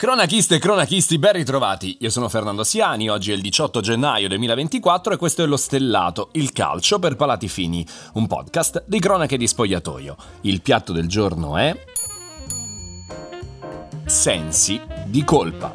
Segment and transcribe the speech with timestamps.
[0.00, 1.96] Cronachiste e cronachisti, ben ritrovati.
[2.02, 6.28] Io sono Fernando Siani, oggi è il 18 gennaio 2024 e questo è Lo Stellato,
[6.34, 10.16] il calcio per palati fini, un podcast di cronache di spogliatoio.
[10.42, 11.76] Il piatto del giorno è...
[14.04, 15.74] Sensi di colpa.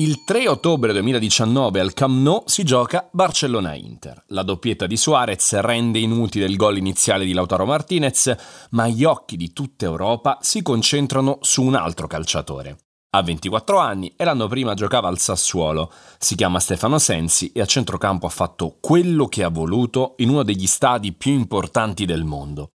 [0.00, 4.24] Il 3 ottobre 2019 al Camp Nou si gioca Barcellona-Inter.
[4.28, 8.34] La doppietta di Suarez rende inutile il gol iniziale di Lautaro Martinez,
[8.70, 12.78] ma gli occhi di tutta Europa si concentrano su un altro calciatore.
[13.10, 15.92] Ha 24 anni e l'anno prima giocava al Sassuolo.
[16.18, 20.44] Si chiama Stefano Sensi e a centrocampo ha fatto quello che ha voluto in uno
[20.44, 22.70] degli stadi più importanti del mondo.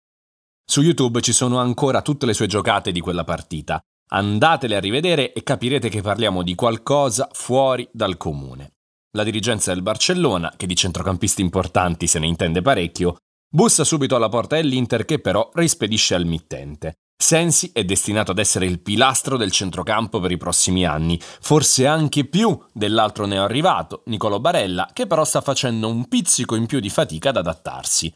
[0.70, 3.82] Su YouTube ci sono ancora tutte le sue giocate di quella partita
[4.16, 8.74] Andatele a rivedere e capirete che parliamo di qualcosa fuori dal comune.
[9.18, 13.16] La dirigenza del Barcellona, che di centrocampisti importanti se ne intende parecchio,
[13.50, 16.94] bussa subito alla porta dell'Inter che però rispedisce al mittente.
[17.20, 22.26] Sensi è destinato ad essere il pilastro del centrocampo per i prossimi anni, forse anche
[22.26, 27.30] più dell'altro neoarrivato, Nicolo Barella, che però sta facendo un pizzico in più di fatica
[27.30, 28.14] ad adattarsi.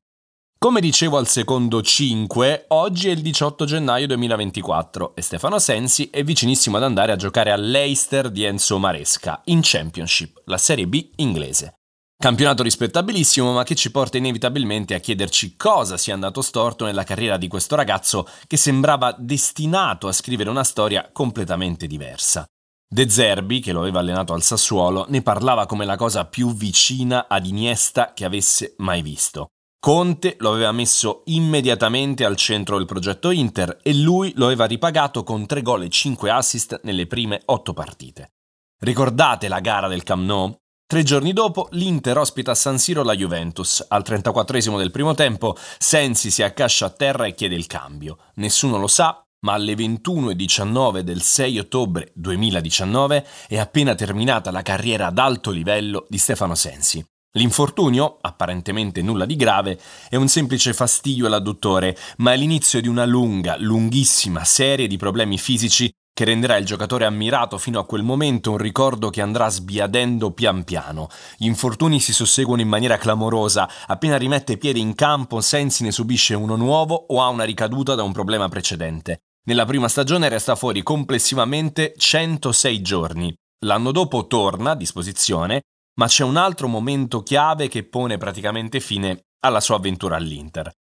[0.60, 6.24] Come dicevo al secondo 5, oggi è il 18 gennaio 2024 e Stefano Sensi è
[6.24, 11.76] vicinissimo ad andare a giocare all'Eister di Enzo Maresca in Championship, la Serie B inglese.
[12.18, 17.38] Campionato rispettabilissimo, ma che ci porta inevitabilmente a chiederci cosa sia andato storto nella carriera
[17.38, 22.48] di questo ragazzo che sembrava destinato a scrivere una storia completamente diversa.
[22.90, 27.28] De Zerbi, che lo aveva allenato al Sassuolo, ne parlava come la cosa più vicina
[27.28, 29.50] ad Iniesta che avesse mai visto.
[29.80, 35.24] Conte lo aveva messo immediatamente al centro del progetto Inter e lui lo aveva ripagato
[35.24, 38.32] con 3 gol e 5 assist nelle prime 8 partite.
[38.80, 40.56] Ricordate la gara del Camp Nou?
[40.88, 43.86] Tre giorni dopo l'Inter ospita a San Siro la Juventus.
[43.88, 48.18] Al 34 del primo tempo Sensi si accascia a terra e chiede il cambio.
[48.36, 55.08] Nessuno lo sa, ma alle 21.19 del 6 ottobre 2019 è appena terminata la carriera
[55.08, 57.06] ad alto livello di Stefano Sensi.
[57.38, 63.06] L'infortunio, apparentemente nulla di grave, è un semplice fastidio all'adduttore, ma è l'inizio di una
[63.06, 68.50] lunga, lunghissima serie di problemi fisici che renderà il giocatore ammirato fino a quel momento
[68.50, 71.10] un ricordo che andrà sbiadendo pian piano.
[71.38, 76.34] Gli infortuni si susseguono in maniera clamorosa, appena rimette piede in campo Sensi ne subisce
[76.34, 79.20] uno nuovo o ha una ricaduta da un problema precedente.
[79.46, 83.32] Nella prima stagione resta fuori complessivamente 106 giorni.
[83.64, 85.62] L'anno dopo torna a disposizione
[85.98, 90.72] ma c'è un altro momento chiave che pone praticamente fine alla sua avventura all'Inter.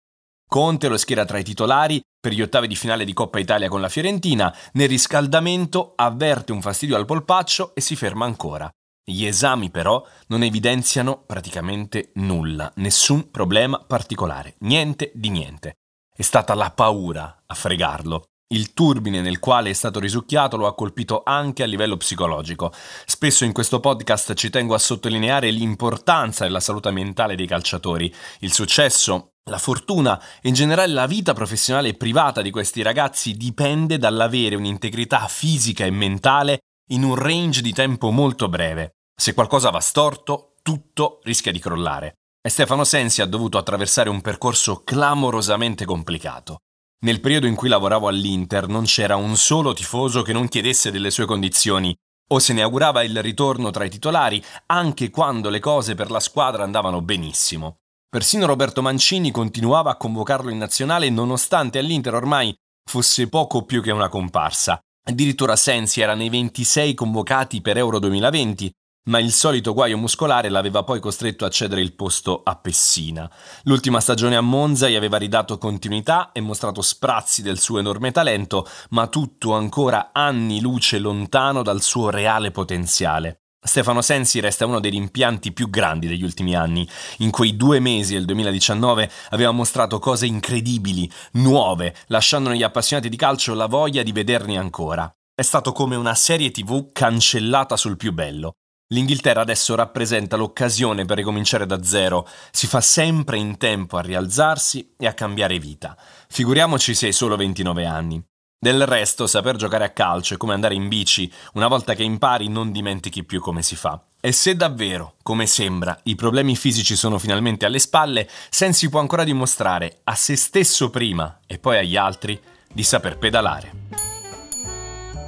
[0.48, 3.82] Conte lo schiera tra i titolari per gli ottavi di finale di Coppa Italia con
[3.82, 8.70] la Fiorentina, nel riscaldamento avverte un fastidio al polpaccio e si ferma ancora.
[9.04, 15.76] Gli esami però non evidenziano praticamente nulla, nessun problema particolare, niente di niente.
[16.14, 18.24] È stata la paura a fregarlo.
[18.50, 22.72] Il turbine nel quale è stato risucchiato lo ha colpito anche a livello psicologico.
[23.06, 28.14] Spesso in questo podcast ci tengo a sottolineare l'importanza della salute mentale dei calciatori.
[28.40, 33.36] Il successo, la fortuna e in generale la vita professionale e privata di questi ragazzi
[33.36, 36.60] dipende dall'avere un'integrità fisica e mentale
[36.92, 38.92] in un range di tempo molto breve.
[39.14, 42.14] Se qualcosa va storto, tutto rischia di crollare.
[42.42, 46.60] E Stefano Sensi ha dovuto attraversare un percorso clamorosamente complicato.
[47.00, 51.12] Nel periodo in cui lavoravo all'Inter non c'era un solo tifoso che non chiedesse delle
[51.12, 51.96] sue condizioni
[52.30, 56.20] o se ne augurava il ritorno tra i titolari anche quando le cose per la
[56.20, 57.78] squadra andavano benissimo.
[58.10, 63.92] Persino Roberto Mancini continuava a convocarlo in nazionale nonostante all'Inter ormai fosse poco più che
[63.92, 64.80] una comparsa.
[65.08, 68.72] Addirittura Sensi era nei 26 convocati per Euro 2020
[69.08, 73.30] ma il solito guaio muscolare l'aveva poi costretto a cedere il posto a Pessina.
[73.64, 78.68] L'ultima stagione a Monza gli aveva ridato continuità e mostrato sprazzi del suo enorme talento,
[78.90, 83.42] ma tutto ancora anni luce lontano dal suo reale potenziale.
[83.60, 86.88] Stefano Sensi resta uno dei rimpianti più grandi degli ultimi anni.
[87.18, 93.18] In quei due mesi del 2019 aveva mostrato cose incredibili, nuove, lasciando negli appassionati di
[93.18, 95.12] calcio la voglia di vederni ancora.
[95.36, 98.54] È stato come una serie tv cancellata sul più bello.
[98.90, 104.94] L'Inghilterra adesso rappresenta l'occasione per ricominciare da zero, si fa sempre in tempo a rialzarsi
[104.98, 105.98] e a cambiare vita.
[106.30, 108.24] Figuriamoci se hai solo 29 anni.
[108.58, 112.48] Del resto, saper giocare a calcio è come andare in bici, una volta che impari
[112.48, 114.02] non dimentichi più come si fa.
[114.22, 119.26] E se davvero, come sembra, i problemi fisici sono finalmente alle spalle, Sensi può ancora
[119.26, 122.40] dimostrare a se stesso prima e poi agli altri
[122.72, 123.87] di saper pedalare.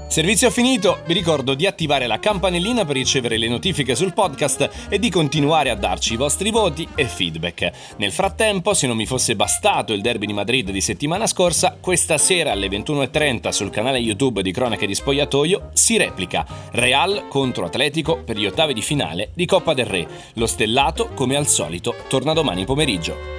[0.09, 4.97] Servizio finito, vi ricordo di attivare la campanellina per ricevere le notifiche sul podcast e
[4.97, 7.71] di continuare a darci i vostri voti e feedback.
[7.97, 12.17] Nel frattempo, se non mi fosse bastato il derby di Madrid di settimana scorsa, questa
[12.17, 18.23] sera alle 21.30 sul canale YouTube di Cronache di Spogliatoio si replica Real contro Atletico
[18.23, 20.07] per gli ottavi di finale di Coppa del Re.
[20.33, 23.38] Lo stellato, come al solito, torna domani pomeriggio.